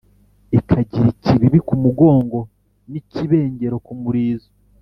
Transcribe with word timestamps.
ikagira 0.57 1.07
ikibibi 1.15 1.59
ku 1.67 1.73
mugongo 1.83 2.39
n’ikibengero 2.91 3.75
ku 3.85 3.93
murizo. 4.01 4.49